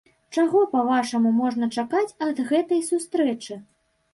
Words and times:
Чаго, 0.37 0.61
па-вашаму, 0.71 1.33
можна 1.41 1.69
чакаць 1.81 2.15
ад 2.29 2.41
гэтай 2.51 2.81
сустрэчы? 2.89 3.61